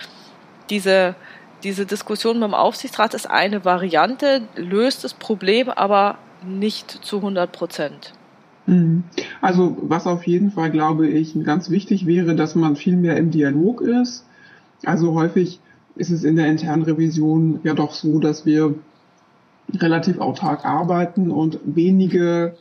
[0.69, 1.15] diese,
[1.63, 7.49] diese Diskussion mit dem Aufsichtsrat ist eine Variante, löst das Problem aber nicht zu 100
[7.49, 8.11] Prozent.
[8.65, 9.05] Mhm.
[9.39, 13.31] Also was auf jeden Fall, glaube ich, ganz wichtig wäre, dass man viel mehr im
[13.31, 14.25] Dialog ist.
[14.83, 15.61] Also häufig
[15.95, 18.75] ist es in der internen Revision ja doch so, dass wir
[19.79, 22.55] relativ autark arbeiten und wenige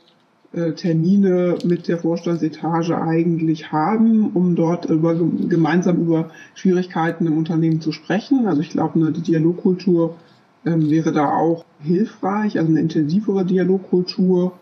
[0.52, 7.80] äh, Termine mit der Vorstandsetage eigentlich haben, um dort über, gemeinsam über Schwierigkeiten im Unternehmen
[7.80, 8.46] zu sprechen.
[8.46, 10.16] Also ich glaube, eine Dialogkultur
[10.66, 14.52] ähm, wäre da auch hilfreich, also eine intensivere Dialogkultur.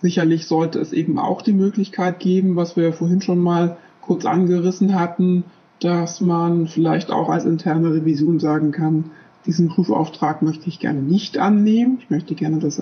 [0.00, 4.98] Sicherlich sollte es eben auch die Möglichkeit geben, was wir vorhin schon mal kurz angerissen
[4.98, 5.44] hatten,
[5.80, 9.10] dass man vielleicht auch als interne Revision sagen kann,
[9.46, 11.98] diesen Prüfauftrag möchte ich gerne nicht annehmen.
[12.00, 12.80] Ich möchte gerne das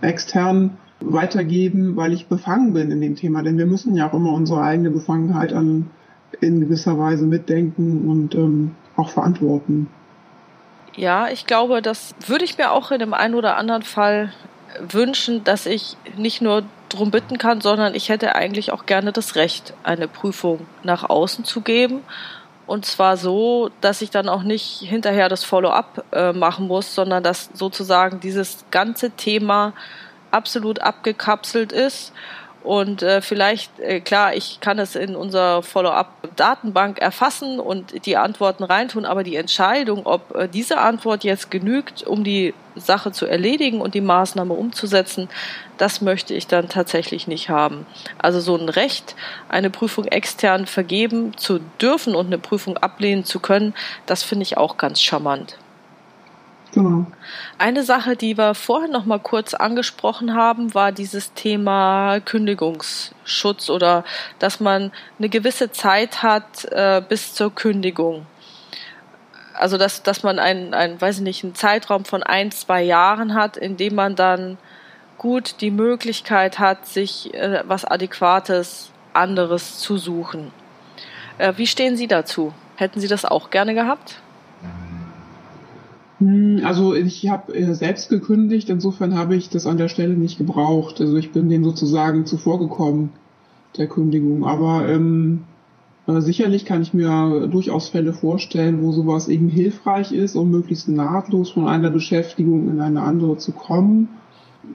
[0.00, 3.42] extern weitergeben, weil ich befangen bin in dem Thema.
[3.42, 5.90] Denn wir müssen ja auch immer unsere eigene Befangenheit an,
[6.40, 9.88] in gewisser Weise mitdenken und ähm, auch verantworten.
[10.94, 14.32] Ja, ich glaube, das würde ich mir auch in dem einen oder anderen Fall
[14.80, 19.36] wünschen, dass ich nicht nur darum bitten kann, sondern ich hätte eigentlich auch gerne das
[19.36, 22.00] Recht, eine Prüfung nach außen zu geben
[22.66, 27.22] und zwar so, dass ich dann auch nicht hinterher das Follow-up äh, machen muss, sondern
[27.22, 29.72] dass sozusagen dieses ganze Thema
[30.30, 32.12] absolut abgekapselt ist
[32.64, 38.62] und äh, vielleicht, äh, klar, ich kann es in unserer Follow-up-Datenbank erfassen und die Antworten
[38.62, 43.80] reintun, aber die Entscheidung, ob äh, diese Antwort jetzt genügt, um die Sache zu erledigen
[43.80, 45.28] und die Maßnahme umzusetzen,
[45.76, 47.84] das möchte ich dann tatsächlich nicht haben.
[48.18, 49.16] Also so ein Recht,
[49.48, 53.74] eine Prüfung extern vergeben zu dürfen und eine Prüfung ablehnen zu können,
[54.06, 55.56] das finde ich auch ganz charmant.
[56.72, 57.06] Genau.
[57.58, 64.04] Eine Sache, die wir vorhin noch mal kurz angesprochen haben, war dieses Thema Kündigungsschutz oder
[64.38, 68.26] dass man eine gewisse Zeit hat äh, bis zur Kündigung.
[69.52, 73.34] Also dass, dass man einen, einen, weiß ich nicht, einen Zeitraum von ein, zwei Jahren
[73.34, 74.56] hat, in dem man dann
[75.18, 80.52] gut die Möglichkeit hat, sich äh, was Adäquates anderes zu suchen.
[81.36, 82.54] Äh, wie stehen Sie dazu?
[82.76, 84.21] Hätten Sie das auch gerne gehabt?
[86.22, 90.38] Hm, also ich habe äh, selbst gekündigt, insofern habe ich das an der Stelle nicht
[90.38, 91.00] gebraucht.
[91.00, 93.10] Also ich bin dem sozusagen zuvorgekommen,
[93.76, 94.44] der Kündigung.
[94.44, 95.40] Aber ähm,
[96.06, 100.88] äh, sicherlich kann ich mir durchaus Fälle vorstellen, wo sowas eben hilfreich ist, um möglichst
[100.88, 104.08] nahtlos von einer Beschäftigung in eine andere zu kommen.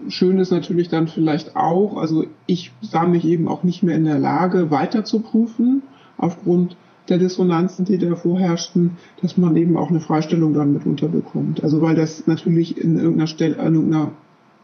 [0.10, 4.04] Schön ist natürlich dann vielleicht auch, also ich sah mich eben auch nicht mehr in
[4.04, 5.82] der Lage, weiter zu prüfen,
[6.18, 6.76] aufgrund
[7.10, 11.64] der Dissonanzen, die da vorherrschten, dass man eben auch eine Freistellung dann mit unterbekommt.
[11.64, 14.12] Also weil das natürlich in irgendeiner Stelle, in irgendeiner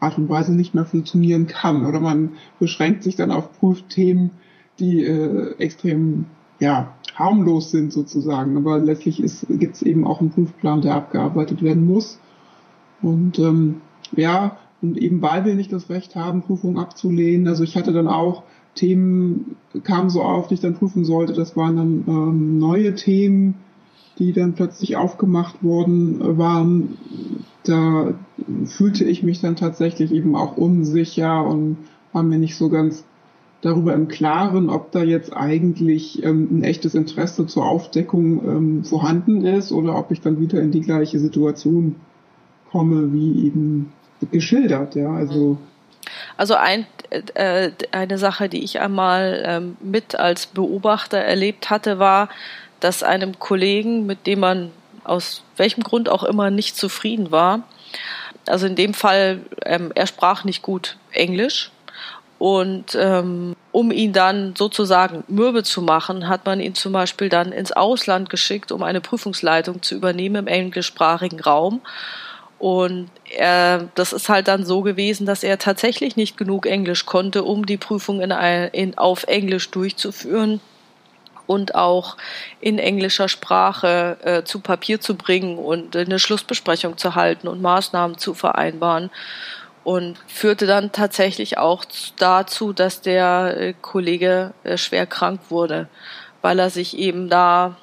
[0.00, 1.86] Art und Weise nicht mehr funktionieren kann.
[1.86, 2.30] Oder man
[2.60, 4.30] beschränkt sich dann auf Prüfthemen,
[4.78, 6.26] die äh, extrem
[6.60, 8.56] ja, harmlos sind sozusagen.
[8.56, 12.18] Aber letztlich gibt es eben auch einen Prüfplan, der abgearbeitet werden muss.
[13.02, 13.80] Und ähm,
[14.12, 17.48] ja, und eben weil wir nicht das Recht haben, Prüfungen abzulehnen.
[17.48, 18.42] Also ich hatte dann auch
[18.74, 21.32] Themen kamen so auf, die ich dann prüfen sollte.
[21.32, 23.54] Das waren dann ähm, neue Themen,
[24.18, 26.98] die dann plötzlich aufgemacht worden waren.
[27.64, 28.14] Da
[28.66, 31.78] fühlte ich mich dann tatsächlich eben auch unsicher und
[32.12, 33.04] war mir nicht so ganz
[33.62, 39.44] darüber im Klaren, ob da jetzt eigentlich ähm, ein echtes Interesse zur Aufdeckung ähm, vorhanden
[39.44, 41.96] ist oder ob ich dann wieder in die gleiche Situation
[42.70, 43.92] komme, wie eben
[44.30, 45.58] geschildert, ja, also.
[46.36, 46.86] Also ein,
[47.34, 52.28] äh, eine Sache, die ich einmal ähm, mit als Beobachter erlebt hatte, war,
[52.80, 54.70] dass einem Kollegen, mit dem man
[55.04, 57.62] aus welchem Grund auch immer nicht zufrieden war,
[58.46, 61.70] also in dem Fall, ähm, er sprach nicht gut Englisch
[62.38, 67.52] und ähm, um ihn dann sozusagen mürbe zu machen, hat man ihn zum Beispiel dann
[67.52, 71.80] ins Ausland geschickt, um eine Prüfungsleitung zu übernehmen im englischsprachigen Raum.
[72.64, 77.44] Und er, das ist halt dann so gewesen, dass er tatsächlich nicht genug Englisch konnte,
[77.44, 80.62] um die Prüfung in, in, auf Englisch durchzuführen
[81.46, 82.16] und auch
[82.62, 88.16] in englischer Sprache äh, zu Papier zu bringen und eine Schlussbesprechung zu halten und Maßnahmen
[88.16, 89.10] zu vereinbaren.
[89.82, 91.84] Und führte dann tatsächlich auch
[92.16, 95.88] dazu, dass der äh, Kollege äh, schwer krank wurde,
[96.40, 97.76] weil er sich eben da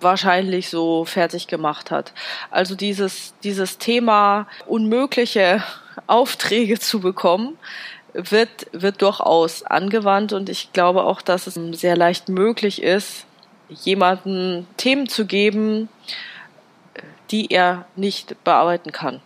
[0.00, 2.12] wahrscheinlich so fertig gemacht hat.
[2.50, 5.62] Also dieses, dieses Thema unmögliche
[6.06, 7.56] Aufträge zu bekommen,
[8.12, 13.26] wird, wird durchaus angewandt und ich glaube auch, dass es sehr leicht möglich ist,
[13.68, 15.88] jemanden Themen zu geben,
[17.30, 19.20] die er nicht bearbeiten kann.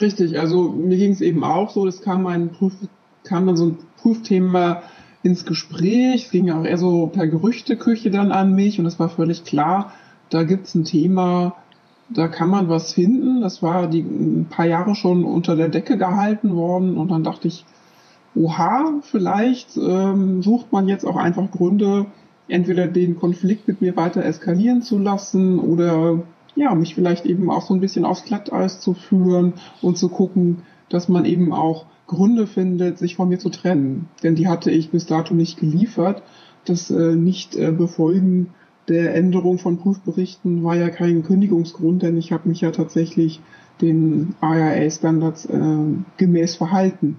[0.00, 2.74] Richtig, also mir ging es eben auch so, es kam ein Prüf,
[3.24, 4.82] kam dann so ein Prüfthema
[5.22, 9.08] ins Gespräch, es ging auch eher so per Gerüchteküche dann an mich und es war
[9.08, 9.92] völlig klar,
[10.30, 11.56] da gibt's ein Thema,
[12.08, 13.40] da kann man was finden.
[13.40, 17.48] Das war die ein paar Jahre schon unter der Decke gehalten worden und dann dachte
[17.48, 17.64] ich,
[18.34, 22.06] oha, vielleicht ähm, sucht man jetzt auch einfach Gründe,
[22.48, 26.20] entweder den Konflikt mit mir weiter eskalieren zu lassen oder
[26.54, 30.62] ja, mich vielleicht eben auch so ein bisschen aufs Glatteis zu führen und zu gucken,
[30.88, 34.08] dass man eben auch Gründe findet, sich von mir zu trennen.
[34.22, 36.22] Denn die hatte ich bis dato nicht geliefert.
[36.64, 37.72] Das äh, nicht äh,
[38.88, 43.40] der Änderung von Prüfberichten war ja kein Kündigungsgrund, denn ich habe mich ja tatsächlich
[43.80, 45.78] den IRA-Standards äh,
[46.16, 47.16] gemäß verhalten.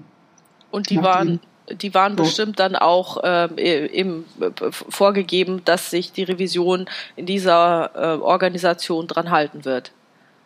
[0.71, 3.49] Und die waren die waren bestimmt dann auch äh,
[3.91, 9.91] eben äh, vorgegeben, dass sich die Revision in dieser äh, Organisation dran halten wird.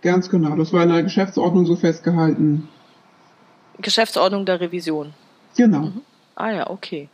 [0.01, 2.67] Ganz genau, das war in der Geschäftsordnung so festgehalten.
[3.79, 5.13] Geschäftsordnung der Revision.
[5.55, 5.79] Genau.
[5.79, 6.01] Mhm.
[6.35, 7.09] Ah ja, okay.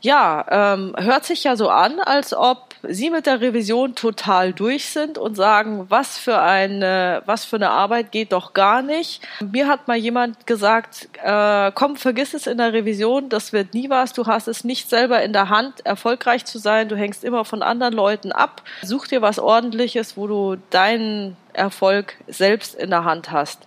[0.00, 4.86] Ja, ähm, hört sich ja so an, als ob Sie mit der Revision total durch
[4.86, 9.26] sind und sagen, was für eine, was für eine Arbeit geht doch gar nicht.
[9.40, 13.88] Mir hat mal jemand gesagt, äh, komm, vergiss es in der Revision, das wird nie
[13.88, 14.12] was.
[14.12, 16.88] Du hast es nicht selber in der Hand, erfolgreich zu sein.
[16.88, 18.62] Du hängst immer von anderen Leuten ab.
[18.82, 23.66] Such dir was Ordentliches, wo du deinen Erfolg selbst in der Hand hast.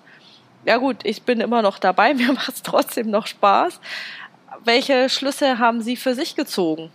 [0.65, 3.79] Ja gut, ich bin immer noch dabei, mir macht es trotzdem noch Spaß
[4.63, 6.89] welche Schlüsse haben Sie für sich gezogen?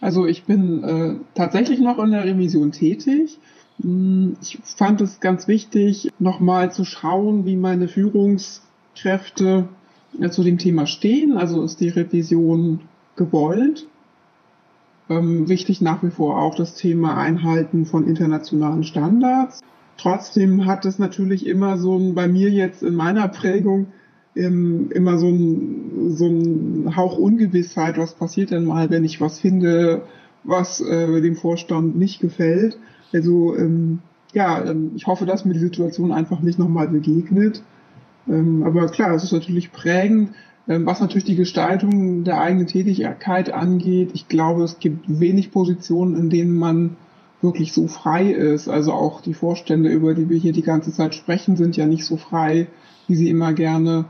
[0.00, 3.38] Also ich bin äh, tatsächlich noch in der Revision tätig.
[3.82, 9.68] Hm, ich fand es ganz wichtig, nochmal zu schauen, wie meine Führungskräfte
[10.18, 11.36] äh, zu dem Thema stehen.
[11.36, 12.80] Also ist die Revision
[13.16, 13.86] gewollt.
[15.10, 19.60] Ähm, wichtig nach wie vor auch das Thema Einhalten von internationalen Standards.
[20.00, 23.88] Trotzdem hat es natürlich immer so ein, bei mir jetzt in meiner Prägung
[24.34, 29.40] ähm, immer so ein, so ein Hauch Ungewissheit, was passiert denn mal, wenn ich was
[29.40, 30.02] finde,
[30.42, 32.78] was äh, dem Vorstand nicht gefällt.
[33.12, 33.98] Also ähm,
[34.32, 37.62] ja, ähm, ich hoffe, dass mir die Situation einfach nicht nochmal begegnet.
[38.26, 40.30] Ähm, aber klar, es ist natürlich prägend,
[40.66, 44.12] ähm, was natürlich die Gestaltung der eigenen Tätigkeit angeht.
[44.14, 46.96] Ich glaube, es gibt wenig Positionen, in denen man
[47.42, 48.68] wirklich so frei ist.
[48.68, 52.04] Also auch die Vorstände, über die wir hier die ganze Zeit sprechen, sind ja nicht
[52.04, 52.66] so frei,
[53.08, 54.06] wie sie immer gerne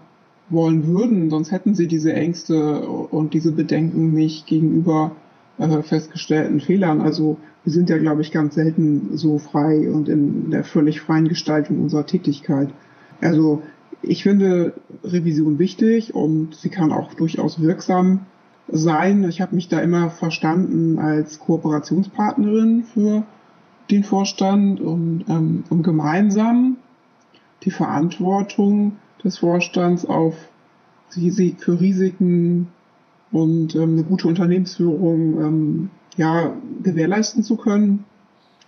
[0.51, 5.13] wollen würden, sonst hätten sie diese Ängste und diese Bedenken nicht gegenüber
[5.59, 7.01] äh, festgestellten Fehlern.
[7.01, 11.29] Also wir sind ja, glaube ich, ganz selten so frei und in der völlig freien
[11.29, 12.71] Gestaltung unserer Tätigkeit.
[13.21, 13.63] Also
[14.03, 14.75] ich finde
[15.05, 18.21] Revision wichtig und sie kann auch durchaus wirksam
[18.73, 19.25] sein.
[19.25, 23.25] Ich habe mich da immer verstanden als Kooperationspartnerin für
[23.91, 26.77] den Vorstand und ähm, um gemeinsam
[27.65, 30.35] die Verantwortung des Vorstands auf
[31.11, 32.69] für Risiken
[33.33, 38.05] und ähm, eine gute Unternehmensführung ähm, ja, gewährleisten zu können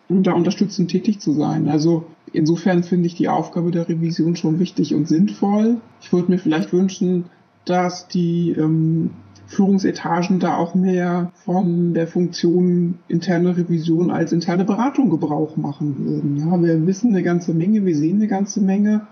[0.09, 1.69] und da unterstützend tätig zu sein.
[1.69, 5.81] Also insofern finde ich die Aufgabe der Revision schon wichtig und sinnvoll.
[6.01, 7.27] Ich würde mir vielleicht wünschen,
[7.65, 9.11] dass die ähm,
[9.53, 16.37] Führungsetagen da auch mehr von der Funktion interne Revision als interne Beratung Gebrauch machen würden.
[16.39, 19.07] Ja, wir wissen eine ganze Menge, wir sehen eine ganze Menge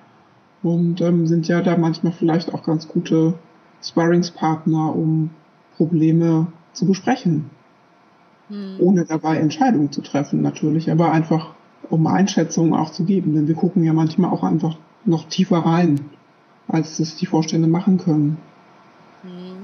[0.63, 3.35] und ähm, sind ja da manchmal vielleicht auch ganz gute
[3.83, 5.29] Sparringspartner, um
[5.77, 7.51] Probleme zu besprechen.
[8.49, 8.77] Hm.
[8.79, 11.55] Ohne dabei Entscheidungen zu treffen natürlich, aber einfach
[11.91, 16.01] um Einschätzungen auch zu geben, denn wir gucken ja manchmal auch einfach noch tiefer rein,
[16.67, 18.39] als das die Vorstände machen können.
[19.23, 19.60] Hm.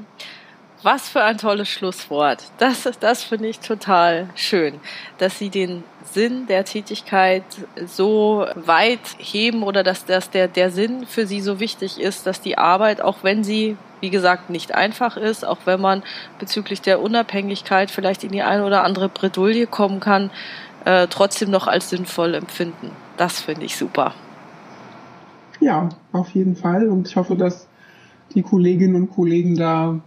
[0.83, 2.45] Was für ein tolles Schlusswort.
[2.59, 4.75] Das, das finde ich total schön,
[5.19, 7.45] dass Sie den Sinn der Tätigkeit
[7.87, 12.41] so weit heben oder dass, dass der, der Sinn für Sie so wichtig ist, dass
[12.41, 16.03] die Arbeit, auch wenn sie, wie gesagt, nicht einfach ist, auch wenn man
[16.39, 20.31] bezüglich der Unabhängigkeit vielleicht in die eine oder andere Bredouille kommen kann,
[20.85, 22.91] äh, trotzdem noch als sinnvoll empfinden.
[23.17, 24.15] Das finde ich super.
[25.61, 26.89] Ja, auf jeden Fall.
[26.89, 27.67] Und ich hoffe, dass
[28.35, 30.01] die Kolleginnen und Kollegen da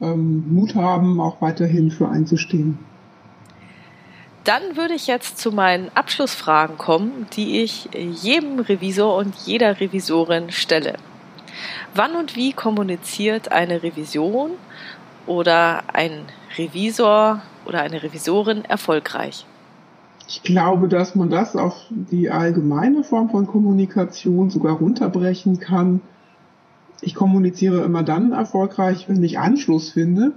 [0.00, 2.78] ähm, Mut haben, auch weiterhin für einzustehen.
[4.44, 10.50] Dann würde ich jetzt zu meinen Abschlussfragen kommen, die ich jedem Revisor und jeder Revisorin
[10.50, 10.94] stelle.
[11.94, 14.52] Wann und wie kommuniziert eine Revision
[15.26, 16.12] oder ein
[16.56, 19.44] Revisor oder eine Revisorin erfolgreich?
[20.26, 26.00] Ich glaube, dass man das auf die allgemeine Form von Kommunikation sogar runterbrechen kann,
[27.02, 30.32] ich kommuniziere immer dann erfolgreich, wenn ich Anschluss finde.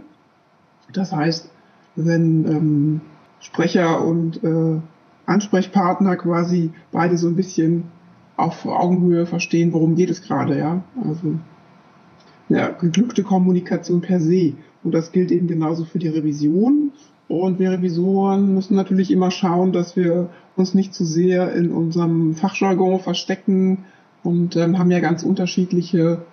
[0.91, 1.49] Das heißt,
[1.95, 3.01] wenn ähm,
[3.39, 4.79] Sprecher und äh,
[5.25, 7.85] Ansprechpartner quasi beide so ein bisschen
[8.35, 10.83] auf Augenhöhe verstehen, worum geht es gerade, ja.
[11.03, 11.35] Also
[12.49, 14.53] ja, geglückte Kommunikation per se.
[14.83, 16.91] Und das gilt eben genauso für die Revision.
[17.27, 22.35] Und wir Revisoren müssen natürlich immer schauen, dass wir uns nicht zu sehr in unserem
[22.35, 23.85] Fachjargon verstecken
[24.23, 26.25] und ähm, haben ja ganz unterschiedliche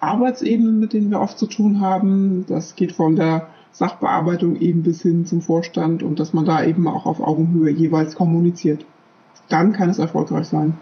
[0.00, 2.44] Arbeitsebenen, mit denen wir oft zu tun haben.
[2.46, 6.88] Das geht von der Sachbearbeitung eben bis hin zum Vorstand und dass man da eben
[6.88, 8.84] auch auf Augenhöhe jeweils kommuniziert.
[9.48, 10.74] Dann kann es erfolgreich sein.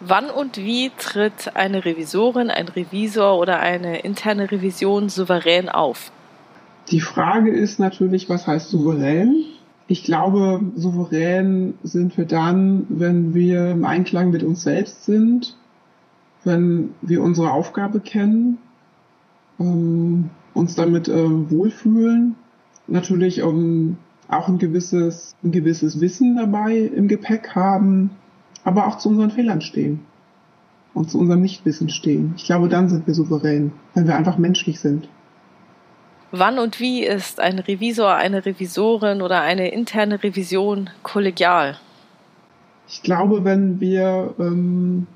[0.00, 6.10] Wann und wie tritt eine Revisorin, ein Revisor oder eine interne Revision souverän auf?
[6.90, 9.44] Die Frage ist natürlich, was heißt souverän?
[9.86, 15.56] Ich glaube, souverän sind wir dann, wenn wir im Einklang mit uns selbst sind,
[16.44, 18.58] wenn wir unsere Aufgabe kennen,
[19.58, 22.36] ähm, uns damit äh, wohlfühlen,
[22.86, 28.10] natürlich um, auch ein gewisses, ein gewisses Wissen dabei im Gepäck haben,
[28.64, 30.00] aber auch zu unseren Fehlern stehen
[30.94, 32.34] und zu unserem Nichtwissen stehen.
[32.36, 35.08] Ich glaube, dann sind wir souverän, wenn wir einfach menschlich sind.
[36.30, 41.76] Wann und wie ist ein Revisor, eine Revisorin oder eine interne Revision kollegial?
[42.88, 45.06] Ich glaube, wenn wir ähm,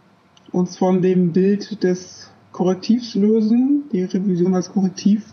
[0.53, 5.24] uns von dem Bild des Korrektivs lösen, die Revision als Korrektiv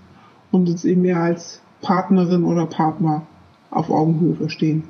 [0.51, 3.25] und uns eben mehr als Partnerin oder Partner
[3.71, 4.83] auf Augenhöhe verstehen.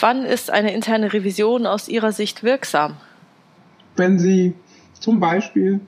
[0.00, 2.94] Wann ist eine interne Revision aus Ihrer Sicht wirksam?
[3.96, 4.54] Wenn sie
[4.98, 5.80] zum Beispiel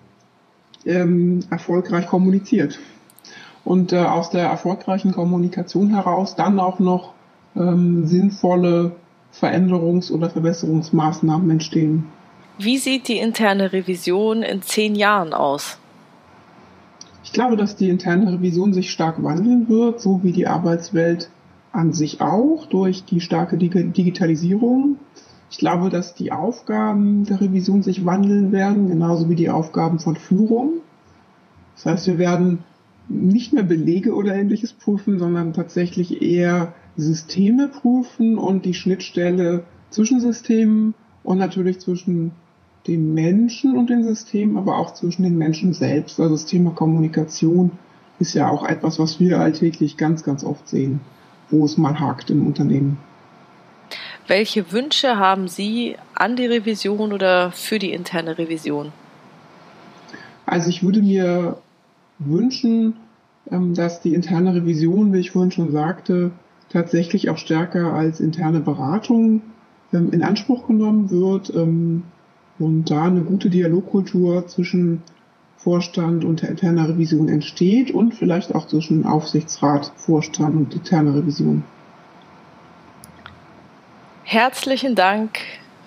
[0.85, 2.79] ähm, erfolgreich kommuniziert
[3.65, 7.15] und äh, aus der erfolgreichen Kommunikation heraus dann auch noch
[7.57, 8.93] ähm, sinnvolle
[9.33, 12.07] Veränderungs- oder Verbesserungsmaßnahmen entstehen.
[12.59, 15.77] Wie sieht die interne Revision in zehn Jahren aus?
[17.23, 21.29] Ich glaube, dass die interne Revision sich stark wandeln wird, so wie die Arbeitswelt
[21.73, 24.97] an sich auch durch die starke Digitalisierung.
[25.51, 30.17] Ich glaube, dass die Aufgaben der Revision sich wandeln werden, genauso wie die Aufgaben von
[30.17, 30.81] Führung.
[31.75, 32.65] Das heißt, wir werden
[33.09, 40.21] nicht mehr Belege oder ähnliches prüfen, sondern tatsächlich eher Systeme prüfen und die Schnittstelle zwischen
[40.21, 42.33] Systemen und natürlich zwischen
[42.87, 46.21] den Menschen und den Systemen, aber auch zwischen den Menschen selbst.
[46.21, 47.73] Also das Thema Kommunikation
[48.19, 51.01] ist ja auch etwas, was wir alltäglich ganz, ganz oft sehen,
[51.51, 52.99] wo es mal hakt im Unternehmen.
[54.27, 58.93] Welche Wünsche haben Sie an die Revision oder für die interne Revision?
[60.47, 61.59] Also ich würde mir
[62.19, 62.95] wünschen,
[63.51, 66.33] ähm, dass die interne Revision, wie ich vorhin schon sagte,
[66.71, 69.43] tatsächlich auch stärker als interne Beratung
[69.93, 71.53] ähm, in Anspruch genommen wird
[72.59, 75.03] und da eine gute Dialogkultur zwischen
[75.57, 81.65] Vorstand und der interner Revision entsteht und vielleicht auch zwischen Aufsichtsrat, Vorstand und interner Revision.
[84.23, 85.39] Herzlichen Dank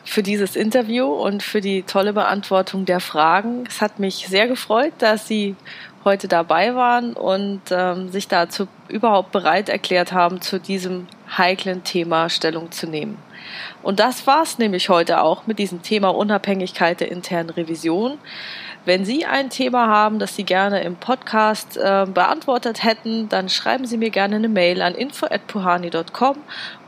[0.06, 3.66] für dieses Interview und für die tolle Beantwortung der Fragen.
[3.68, 5.56] Es hat mich sehr gefreut, dass Sie
[6.04, 11.08] heute dabei waren und ähm, sich dazu überhaupt bereit erklärt haben, zu diesem
[11.38, 13.18] heiklen Thema Stellung zu nehmen.
[13.82, 18.18] Und das war's nämlich heute auch mit diesem Thema Unabhängigkeit der internen Revision.
[18.86, 23.86] Wenn Sie ein Thema haben, das Sie gerne im Podcast äh, beantwortet hätten, dann schreiben
[23.86, 26.38] Sie mir gerne eine Mail an info@puhani.com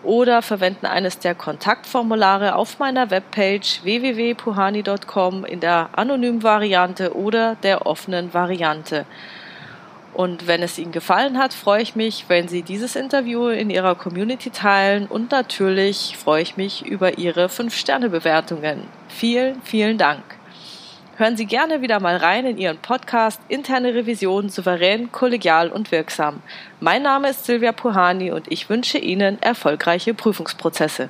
[0.03, 7.85] oder verwenden eines der Kontaktformulare auf meiner Webpage www.puhani.com in der anonymen Variante oder der
[7.85, 9.05] offenen Variante.
[10.13, 13.95] Und wenn es Ihnen gefallen hat, freue ich mich, wenn Sie dieses Interview in Ihrer
[13.95, 18.83] Community teilen und natürlich freue ich mich über Ihre 5-Sterne-Bewertungen.
[19.07, 20.23] Vielen, vielen Dank.
[21.17, 26.41] Hören Sie gerne wieder mal rein in Ihren Podcast Interne Revision souverän, kollegial und wirksam.
[26.79, 31.09] Mein Name ist Silvia Puhani und ich wünsche Ihnen erfolgreiche Prüfungsprozesse.